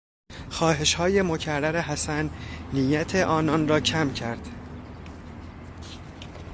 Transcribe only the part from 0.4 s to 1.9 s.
خواهشهای مکرر